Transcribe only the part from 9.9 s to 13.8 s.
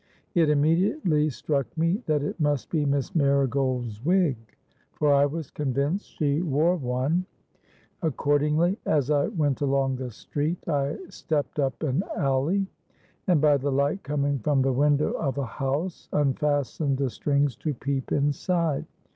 the street, I stepped up an alley; and by the